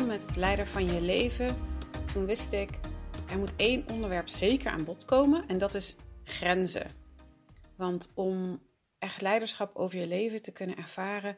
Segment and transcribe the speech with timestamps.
[0.00, 1.56] Met het leider van je leven,
[2.12, 2.78] toen wist ik,
[3.30, 6.90] er moet één onderwerp zeker aan bod komen en dat is grenzen.
[7.76, 8.62] Want om
[8.98, 11.36] echt leiderschap over je leven te kunnen ervaren,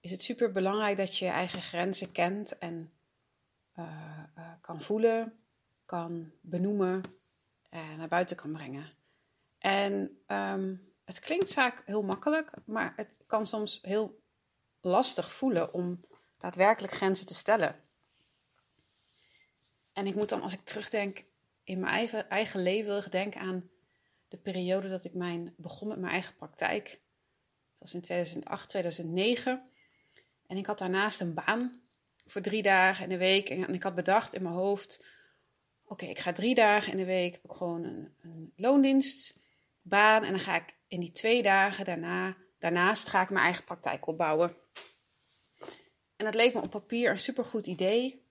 [0.00, 2.92] is het super belangrijk dat je je eigen grenzen kent en
[3.78, 3.84] uh,
[4.38, 5.38] uh, kan voelen,
[5.84, 7.02] kan benoemen
[7.70, 8.92] en naar buiten kan brengen.
[9.58, 14.22] En um, het klinkt vaak heel makkelijk, maar het kan soms heel
[14.80, 16.04] lastig voelen om
[16.36, 17.86] daadwerkelijk grenzen te stellen.
[19.98, 21.24] En ik moet dan, als ik terugdenk
[21.64, 23.70] in mijn eigen, leven, denken aan
[24.28, 26.88] de periode dat ik mijn, begon met mijn eigen praktijk.
[27.70, 29.70] Dat was in 2008, 2009.
[30.46, 31.82] En ik had daarnaast een baan
[32.26, 33.50] voor drie dagen in de week.
[33.50, 35.06] En ik had bedacht in mijn hoofd:
[35.84, 40.24] oké, ik ga drie dagen in de week heb ik gewoon een, een loondienstbaan.
[40.24, 44.06] En dan ga ik in die twee dagen daarna, daarnaast ga ik mijn eigen praktijk
[44.06, 44.56] opbouwen.
[46.16, 48.26] En dat leek me op papier een supergoed idee.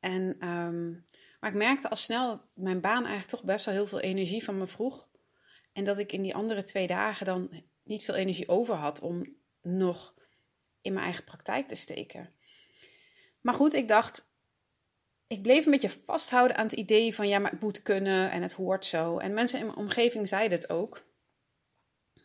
[0.00, 1.04] En, um,
[1.40, 4.44] maar ik merkte al snel dat mijn baan eigenlijk toch best wel heel veel energie
[4.44, 5.08] van me vroeg.
[5.72, 9.36] En dat ik in die andere twee dagen dan niet veel energie over had om
[9.62, 10.14] nog
[10.80, 12.34] in mijn eigen praktijk te steken.
[13.40, 14.30] Maar goed, ik dacht,
[15.26, 18.42] ik bleef een beetje vasthouden aan het idee van ja, maar het moet kunnen en
[18.42, 19.18] het hoort zo.
[19.18, 21.04] En mensen in mijn omgeving zeiden het ook.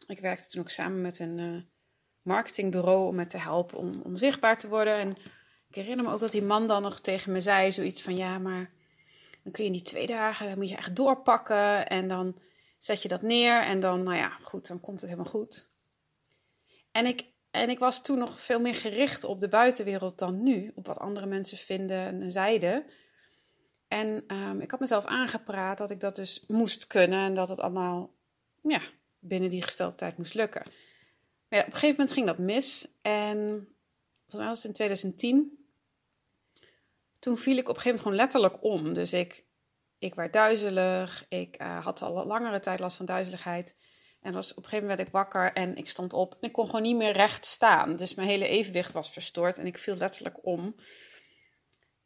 [0.07, 1.61] Ik werkte toen ook samen met een uh,
[2.21, 4.95] marketingbureau om me te helpen om, om zichtbaar te worden.
[4.95, 5.17] En
[5.71, 8.37] ik herinner me ook dat die man dan nog tegen me zei zoiets van ja,
[8.37, 8.71] maar
[9.43, 12.39] dan kun je die twee dagen, dan moet je echt doorpakken en dan
[12.77, 15.67] zet je dat neer en dan, nou ja, goed, dan komt het helemaal goed.
[16.91, 20.71] En ik, en ik was toen nog veel meer gericht op de buitenwereld dan nu,
[20.75, 22.85] op wat andere mensen vinden en zeiden.
[23.87, 27.59] En um, ik had mezelf aangepraat dat ik dat dus moest kunnen en dat het
[27.59, 28.13] allemaal
[28.61, 28.81] ja,
[29.19, 30.63] binnen die gestelde tijd moest lukken.
[31.47, 32.87] Maar op een gegeven moment ging dat mis.
[33.01, 33.37] En
[34.19, 35.59] volgens mij was het in 2010.
[37.21, 38.93] Toen viel ik op een gegeven moment gewoon letterlijk om.
[38.93, 39.45] Dus ik,
[39.97, 41.25] ik werd duizelig.
[41.29, 43.75] Ik uh, had al langere tijd last van duizeligheid.
[44.21, 46.33] En was, op een gegeven moment werd ik wakker en ik stond op.
[46.33, 47.95] En ik kon gewoon niet meer recht staan.
[47.95, 50.75] Dus mijn hele evenwicht was verstoord en ik viel letterlijk om.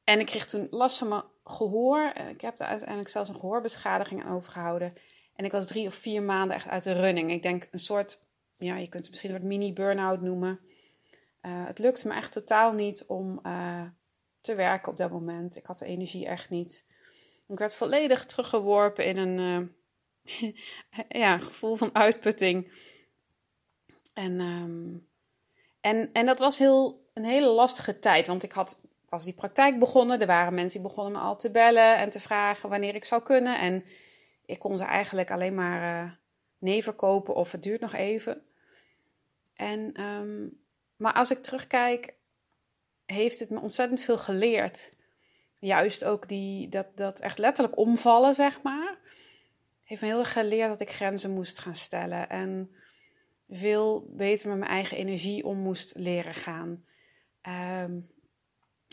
[0.03, 2.13] En ik kreeg toen last van mijn gehoor.
[2.29, 4.93] Ik heb er uiteindelijk zelfs een gehoorbeschadiging aan overgehouden.
[5.35, 7.31] En ik was drie of vier maanden echt uit de running.
[7.31, 8.25] Ik denk een soort,
[8.57, 10.59] ja, je kunt het misschien een mini-burn-out noemen.
[11.41, 13.39] Uh, het lukte me echt totaal niet om
[14.45, 15.55] te werken op dat moment.
[15.55, 16.85] Ik had de energie echt niet.
[17.47, 19.71] Ik werd volledig teruggeworpen in een
[20.41, 20.51] uh,
[21.21, 22.71] ja, gevoel van uitputting.
[24.13, 25.07] En, um,
[25.81, 28.79] en, en dat was heel, een hele lastige tijd, want ik had,
[29.09, 30.19] was die praktijk begonnen.
[30.19, 33.21] Er waren mensen die begonnen me al te bellen en te vragen wanneer ik zou
[33.21, 33.59] kunnen.
[33.59, 33.83] En
[34.45, 36.11] ik kon ze eigenlijk alleen maar uh,
[36.57, 38.41] nee verkopen of het duurt nog even.
[39.53, 40.59] En, um,
[40.95, 42.13] maar als ik terugkijk,
[43.05, 44.91] heeft het me ontzettend veel geleerd.
[45.59, 48.97] Juist ook die, dat, dat echt letterlijk omvallen, zeg maar.
[49.83, 52.29] Heeft me heel erg geleerd dat ik grenzen moest gaan stellen.
[52.29, 52.75] En
[53.49, 56.85] veel beter met mijn eigen energie om moest leren gaan.
[57.83, 58.13] Um,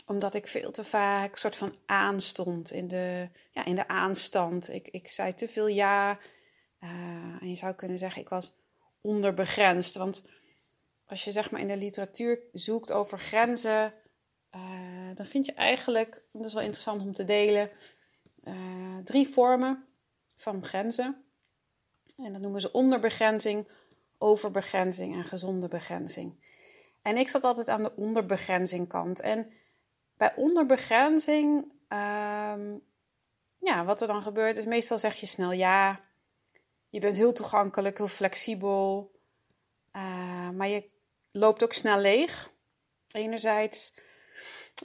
[0.05, 4.69] omdat ik veel te vaak soort van aanstond in de, ja, in de aanstand.
[4.69, 6.19] Ik, ik zei te veel ja.
[6.83, 6.89] Uh,
[7.41, 8.53] en je zou kunnen zeggen, ik was
[9.01, 9.95] onderbegrensd.
[9.95, 10.23] Want
[11.05, 13.93] als je zeg maar in de literatuur zoekt over grenzen,
[14.55, 17.69] uh, dan vind je eigenlijk, dat is wel interessant om te delen,
[18.43, 19.85] uh, drie vormen
[20.35, 21.23] van grenzen.
[22.17, 23.67] En dat noemen ze onderbegrenzing,
[24.17, 26.41] overbegrenzing en gezonde begrenzing.
[27.01, 29.19] En ik zat altijd aan de onderbegrenzing kant.
[29.19, 29.51] En
[30.17, 32.81] bij onderbegrenzing, um,
[33.57, 35.99] ja, wat er dan gebeurt is meestal zeg je snel ja.
[36.89, 39.11] Je bent heel toegankelijk, heel flexibel.
[39.95, 40.89] Uh, maar je
[41.31, 42.51] loopt ook snel leeg.
[43.11, 43.93] Enerzijds.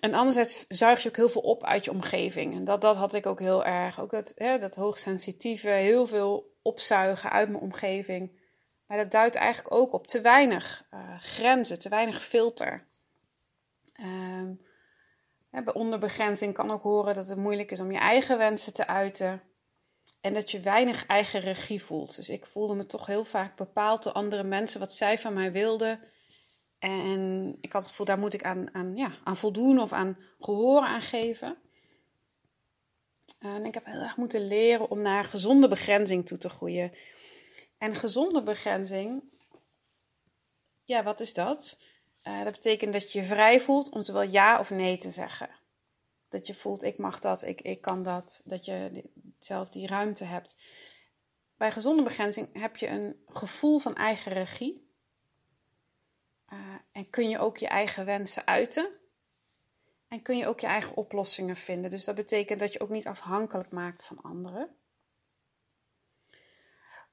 [0.01, 2.55] En anderzijds zuig je ook heel veel op uit je omgeving.
[2.55, 4.01] En dat, dat had ik ook heel erg.
[4.01, 8.41] Ook dat, hè, dat hoogsensitieve, heel veel opzuigen uit mijn omgeving.
[8.87, 12.87] Maar dat duidt eigenlijk ook op te weinig uh, grenzen, te weinig filter.
[14.01, 14.67] Um,
[15.51, 18.87] ja, bij onderbegrenzing kan ook horen dat het moeilijk is om je eigen wensen te
[18.87, 19.43] uiten.
[20.21, 22.17] En dat je weinig eigen regie voelt.
[22.17, 25.53] Dus ik voelde me toch heel vaak bepaald door andere mensen wat zij van mij
[25.53, 26.01] wilden.
[26.79, 30.19] En ik had het gevoel, daar moet ik aan, aan, ja, aan voldoen of aan
[30.39, 31.57] gehoor aan geven.
[33.39, 36.93] en ik heb heel erg moeten leren om naar gezonde begrenzing toe te groeien.
[37.79, 39.23] En gezonde begrenzing,
[40.85, 41.81] ja, wat is dat?
[42.25, 45.51] Uh, dat betekent dat je je vrij voelt om zowel ja of nee te zeggen.
[46.29, 48.41] Dat je voelt, ik mag dat, ik, ik kan dat.
[48.45, 49.05] Dat je
[49.39, 50.57] zelf die ruimte hebt.
[51.57, 54.88] Bij gezonde begrenzing heb je een gevoel van eigen regie.
[56.53, 56.59] Uh,
[56.93, 58.89] en kun je ook je eigen wensen uiten.
[60.09, 61.91] En kun je ook je eigen oplossingen vinden.
[61.91, 64.77] Dus dat betekent dat je ook niet afhankelijk maakt van anderen.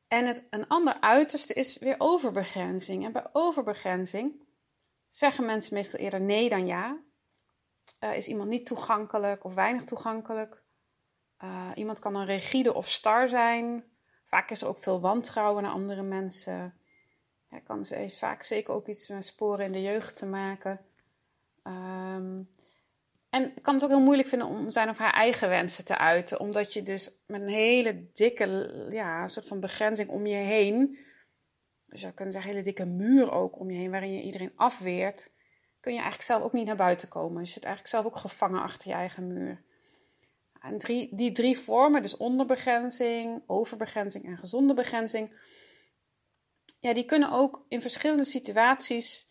[0.07, 3.05] En het, een ander uiterste is weer overbegrenzing.
[3.05, 4.43] En bij overbegrenzing
[5.09, 7.03] zeggen mensen meestal eerder nee dan ja.
[7.99, 10.63] Uh, is iemand niet toegankelijk of weinig toegankelijk?
[11.43, 13.83] Uh, iemand kan een rigide of star zijn.
[14.25, 16.79] Vaak is er ook veel wantrouwen naar andere mensen.
[17.63, 20.79] Kan ze vaak zeker ook iets met sporen in de jeugd te maken.
[21.63, 22.49] Um,
[23.29, 26.39] en kan het ook heel moeilijk vinden om zijn of haar eigen wensen te uiten.
[26.39, 30.97] Omdat je dus met een hele dikke, ja, soort van begrenzing om je heen.
[31.85, 34.51] Dus je kunt zeggen, een hele dikke muur ook om je heen, waarin je iedereen
[34.55, 35.31] afweert.
[35.79, 37.41] Kun je eigenlijk zelf ook niet naar buiten komen.
[37.41, 39.63] Je zit eigenlijk zelf ook gevangen achter je eigen muur.
[40.61, 45.37] En drie, die drie vormen, dus onderbegrenzing, overbegrenzing en gezonde begrenzing.
[46.79, 49.27] Ja, die kunnen ook in verschillende situaties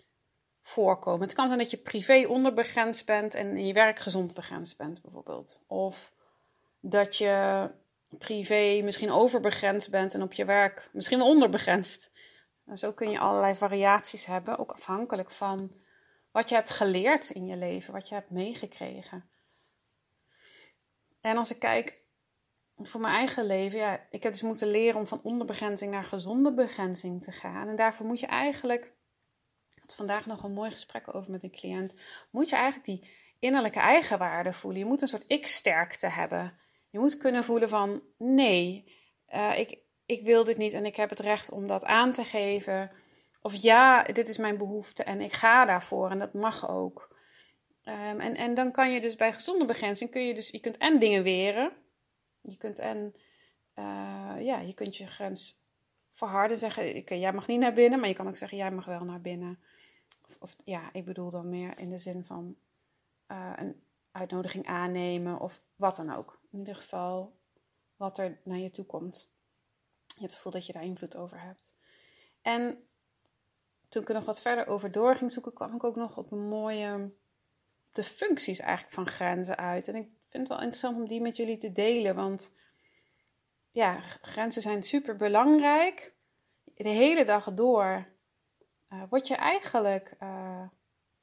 [0.63, 1.21] voorkomen.
[1.21, 5.03] Het kan zijn dat je privé onderbegrensd bent en in je werk gezond begrensd bent,
[5.03, 5.63] bijvoorbeeld.
[5.67, 6.13] Of
[6.81, 7.69] dat je
[8.19, 12.11] privé misschien overbegrensd bent en op je werk misschien onderbegrensd.
[12.67, 15.73] En zo kun je allerlei variaties hebben, ook afhankelijk van
[16.31, 19.29] wat je hebt geleerd in je leven, wat je hebt meegekregen.
[21.21, 22.01] En als ik kijk
[22.87, 26.53] voor mijn eigen leven, ja, ik heb dus moeten leren om van onderbegrenzing naar gezonde
[26.53, 27.69] begrenzing te gaan.
[27.69, 28.93] En daarvoor moet je eigenlijk
[29.85, 31.95] had vandaag nog een mooi gesprek over met een cliënt.
[32.31, 34.81] Moet je eigenlijk die innerlijke eigenwaarde voelen.
[34.81, 36.59] Je moet een soort ik-sterkte hebben.
[36.91, 38.93] Je moet kunnen voelen van nee,
[39.35, 42.25] uh, ik, ik wil dit niet en ik heb het recht om dat aan te
[42.25, 42.91] geven.
[43.43, 47.17] Of ja, dit is mijn behoefte en ik ga daarvoor en dat mag ook.
[47.85, 50.77] Um, en, en dan kan je dus bij gezonde begrenzing kun je dus, je kunt
[50.77, 51.73] en dingen weren.
[52.47, 53.15] Je kunt en,
[53.75, 55.63] uh, ja, je kunt je grens
[56.11, 56.59] verharden.
[56.59, 59.05] Zeggen, okay, jij mag niet naar binnen, maar je kan ook zeggen, jij mag wel
[59.05, 59.59] naar binnen.
[60.39, 62.57] Of, ja, ik bedoel dan meer in de zin van
[63.29, 63.83] uh, een
[64.13, 66.41] uitnodiging aannemen of wat dan ook.
[66.51, 67.37] In ieder geval
[67.97, 69.33] wat er naar je toe komt.
[70.07, 71.75] Je hebt het gevoel dat je daar invloed over hebt.
[72.43, 72.87] En
[73.89, 76.33] toen ik er nog wat verder over door ging zoeken, kwam ik ook nog op
[76.33, 77.13] een mooie.
[77.93, 79.89] de functies eigenlijk van grenzen uit.
[79.89, 82.15] En ik vind het wel interessant om die met jullie te delen.
[82.15, 82.53] Want
[83.71, 86.15] ja, grenzen zijn super belangrijk.
[86.75, 88.07] De hele dag door
[88.93, 90.67] uh, word je eigenlijk uh,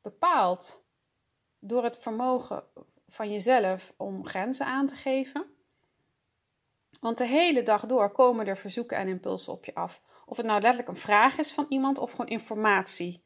[0.01, 0.85] bepaald
[1.59, 2.63] door het vermogen
[3.07, 5.45] van jezelf om grenzen aan te geven.
[6.99, 10.01] Want de hele dag door komen er verzoeken en impulsen op je af.
[10.25, 13.23] Of het nou letterlijk een vraag is van iemand of gewoon informatie.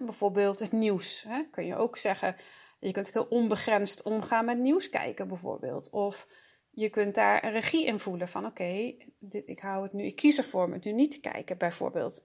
[0.00, 1.22] bijvoorbeeld het nieuws.
[1.28, 2.36] Hè, kun je ook zeggen.
[2.78, 5.90] Je kunt heel onbegrensd omgaan met nieuws kijken, bijvoorbeeld.
[5.90, 6.26] Of
[6.70, 8.94] je kunt daar een regie in voelen van oké,
[9.30, 12.24] ik hou het nu, ik kies ervoor om het nu niet te kijken, bijvoorbeeld.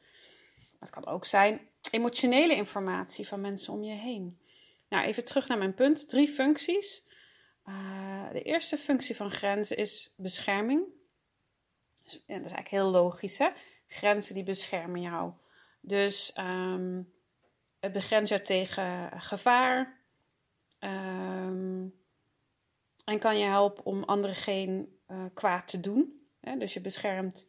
[0.80, 4.40] Het kan ook zijn emotionele informatie van mensen om je heen.
[4.90, 6.10] Nou, even terug naar mijn punt.
[6.10, 7.04] Drie functies.
[7.66, 10.84] Uh, de eerste functie van grenzen is bescherming.
[12.04, 13.50] Dus, ja, dat is eigenlijk heel logisch, hè?
[13.88, 15.32] Grenzen die beschermen jou.
[15.82, 17.14] Dus um,
[17.80, 20.01] het begrenst jou tegen gevaar.
[20.84, 21.94] Um,
[23.06, 26.22] en kan je helpen om anderen geen uh, kwaad te doen.
[26.40, 26.58] Hè?
[26.58, 27.48] Dus je beschermt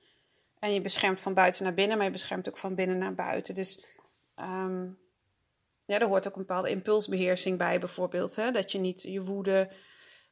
[0.59, 3.55] en je beschermt van buiten naar binnen, maar je beschermt ook van binnen naar buiten.
[3.55, 3.85] Dus
[4.37, 4.99] um,
[5.85, 8.37] ja, er hoort ook een bepaalde impulsbeheersing bij, bijvoorbeeld.
[8.37, 8.51] Hè?
[8.51, 9.69] Dat je niet je woede,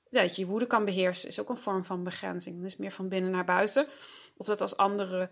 [0.09, 2.57] ja, dat je je woede kan beheersen, is ook een vorm van begrenzing.
[2.57, 3.87] Dat is meer van binnen naar buiten.
[4.37, 5.31] Of dat als anderen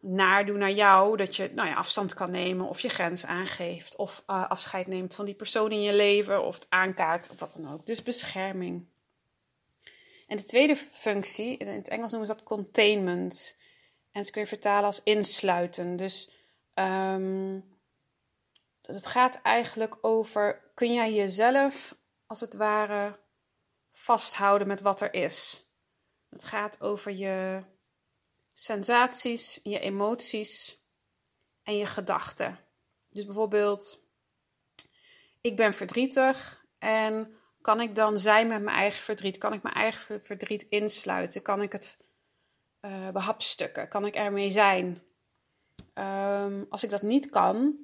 [0.00, 3.96] naardoen naar jou, dat je nou ja, afstand kan nemen of je grens aangeeft.
[3.96, 7.52] Of uh, afscheid neemt van die persoon in je leven, of het aankaart, of wat
[7.56, 7.86] dan ook.
[7.86, 8.86] Dus bescherming.
[10.26, 13.58] En de tweede functie, in het Engels noemen ze dat containment.
[14.12, 15.96] En dat kun je vertalen als insluiten.
[15.96, 16.30] Dus
[16.74, 17.78] um,
[18.82, 23.18] het gaat eigenlijk over: kun jij jezelf als het ware
[23.92, 25.64] vasthouden met wat er is?
[26.28, 27.58] Het gaat over je
[28.60, 30.82] sensaties, je emoties
[31.62, 32.58] en je gedachten.
[33.10, 34.04] Dus bijvoorbeeld,
[35.40, 39.38] ik ben verdrietig en kan ik dan zijn met mijn eigen verdriet?
[39.38, 41.42] Kan ik mijn eigen verdriet insluiten?
[41.42, 41.96] Kan ik het
[42.80, 43.88] uh, behapstukken?
[43.88, 45.02] Kan ik ermee zijn?
[45.94, 47.76] Um, als ik dat niet kan,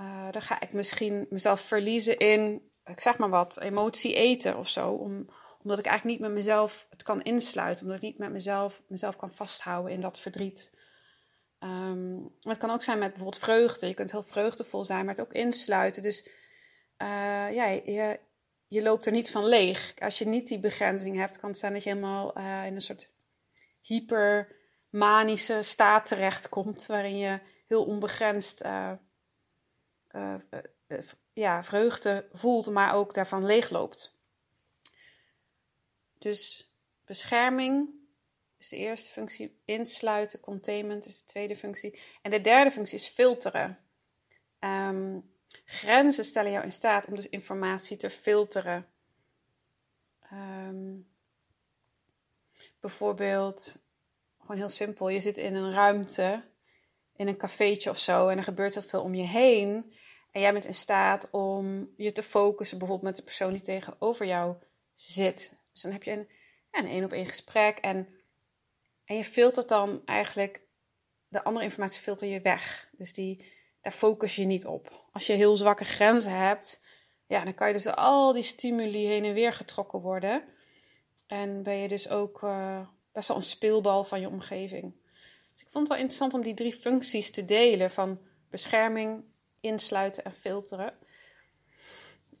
[0.00, 4.68] uh, dan ga ik misschien mezelf verliezen in, ik zeg maar wat, emotie eten of
[4.68, 4.90] zo.
[4.90, 5.28] Om,
[5.62, 7.84] Omdat ik eigenlijk niet met mezelf het kan insluiten.
[7.84, 10.70] Omdat ik niet met mezelf, mezelf kan vasthouden in dat verdriet.
[11.60, 13.86] Um, maar het kan ook zijn met bijvoorbeeld vreugde.
[13.86, 16.02] Je kunt heel vreugdevol zijn, maar het ook insluiten.
[16.02, 16.30] Dus
[17.02, 18.20] uh, ja, je,
[18.66, 19.94] je loopt er niet van leeg.
[19.98, 22.80] Als je niet die begrenzing hebt, kan het zijn dat je helemaal uh, in een
[22.80, 23.10] soort
[23.80, 26.86] hypermanische staat terechtkomt.
[26.86, 28.92] Waarin je heel onbegrensd uh,
[31.32, 34.20] ja, vreugde voelt, maar ook daarvan leegloopt.
[36.22, 36.70] Dus
[37.04, 37.88] bescherming
[38.58, 42.00] is de eerste functie, insluiten, containment is de tweede functie.
[42.22, 43.78] En de derde functie is filteren.
[44.60, 45.30] Um,
[45.64, 48.86] grenzen stellen jou in staat om dus informatie te filteren.
[50.32, 51.08] Um,
[52.80, 53.78] bijvoorbeeld,
[54.40, 56.44] gewoon heel simpel, je zit in een ruimte,
[57.16, 59.94] in een cafeetje of zo, en er gebeurt heel veel om je heen.
[60.30, 64.26] En jij bent in staat om je te focussen, bijvoorbeeld met de persoon die tegenover
[64.26, 64.56] jou
[64.94, 65.60] zit.
[65.72, 66.28] Dus dan heb je een,
[66.70, 68.08] een één op één gesprek en,
[69.04, 70.60] en je filtert dan eigenlijk
[71.28, 72.88] de andere informatie filter je weg.
[72.92, 75.06] Dus die, daar focus je niet op.
[75.12, 76.80] Als je heel zwakke grenzen hebt,
[77.26, 80.44] ja, dan kan je dus al die stimuli heen en weer getrokken worden.
[81.26, 84.94] En ben je dus ook uh, best wel een speelbal van je omgeving.
[85.52, 89.24] Dus ik vond het wel interessant om die drie functies te delen: van bescherming,
[89.60, 90.94] insluiten en filteren.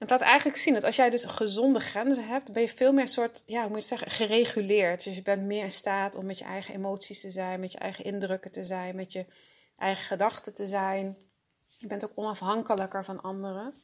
[0.02, 3.08] Het laat eigenlijk zien dat als jij dus gezonde grenzen hebt, ben je veel meer
[3.08, 5.04] soort, ja, hoe moet je zeggen, gereguleerd.
[5.04, 7.78] Dus je bent meer in staat om met je eigen emoties te zijn, met je
[7.78, 9.26] eigen indrukken te zijn, met je
[9.76, 11.16] eigen gedachten te zijn.
[11.78, 13.74] Je bent ook onafhankelijker van anderen.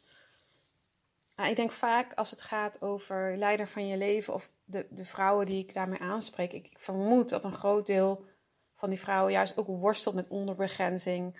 [1.37, 5.46] ik denk vaak als het gaat over leider van je leven of de, de vrouwen
[5.46, 8.25] die ik daarmee aanspreek, ik, ik vermoed dat een groot deel
[8.75, 11.38] van die vrouwen juist ook worstelt met onderbegrenzing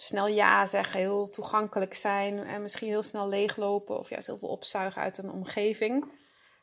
[0.00, 4.48] snel ja zeggen, heel toegankelijk zijn en misschien heel snel leeglopen of juist heel veel
[4.48, 6.12] opzuigen uit een omgeving.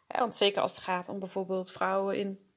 [0.07, 2.51] want zeker als het gaat om bijvoorbeeld vrouwen in,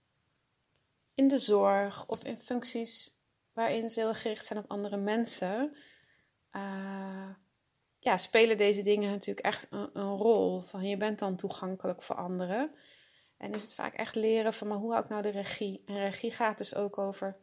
[1.15, 3.17] in de zorg of in functies
[3.53, 5.77] waarin ze heel gericht zijn op andere mensen,
[6.53, 7.31] uh,
[7.99, 10.61] ja, spelen deze dingen natuurlijk echt een, een, rol.
[10.61, 12.75] Van je bent dan toegankelijk voor anderen.
[13.37, 15.83] En is het vaak echt leren van, maar hoe hou ik nou de regie?
[15.87, 17.37] En regie gaat dus ook over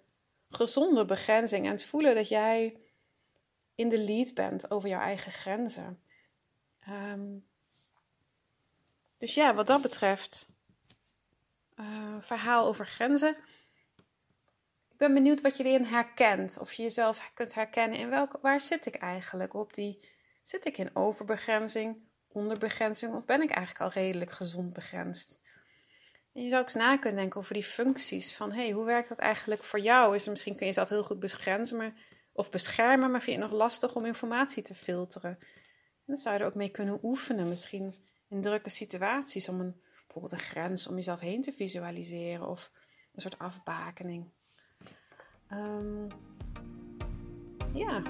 [0.50, 2.80] gezonde begrenzing en het voelen dat jij
[3.76, 6.00] in de lead bent over jouw eigen grenzen.
[6.90, 7.46] Um,
[9.18, 10.50] dus ja, wat dat betreft,
[11.76, 13.36] uh, verhaal over grenzen.
[14.92, 16.58] Ik ben benieuwd wat je erin herkent.
[16.60, 20.14] Of je jezelf kunt herkennen in welke, waar zit ik eigenlijk op die.
[20.42, 25.40] Zit ik in overbegrenzing, onderbegrenzing of ben ik eigenlijk al redelijk gezond begrensd?
[26.34, 28.36] En je zou ook eens na kunnen denken over die functies.
[28.36, 30.16] Van hey, hoe werkt dat eigenlijk voor jou?
[30.16, 31.94] Is, misschien kun je jezelf heel goed begrenzen, maar
[32.36, 35.38] of beschermen, maar vind je het nog lastig om informatie te filteren.
[35.40, 37.94] En dan zou je er ook mee kunnen oefenen, misschien
[38.30, 42.72] in drukke situaties, om een, bijvoorbeeld een grens om jezelf heen te visualiseren of
[43.14, 44.32] een soort afbakening.
[45.52, 46.08] Um,
[47.74, 48.02] ja,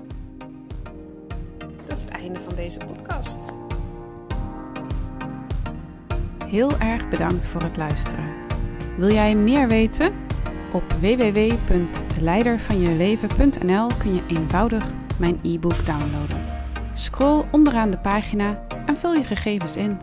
[1.85, 3.45] dat is het einde van deze podcast.
[6.45, 8.47] Heel erg bedankt voor het luisteren.
[8.97, 10.24] Wil jij meer weten?
[10.75, 14.85] Op www.leidervanjeleven.nl kun je eenvoudig
[15.19, 16.45] mijn e-book downloaden.
[16.93, 19.97] Scroll onderaan de pagina en vul je gegevens in.